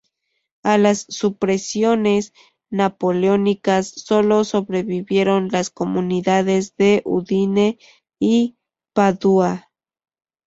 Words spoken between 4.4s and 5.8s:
sobrevivieron las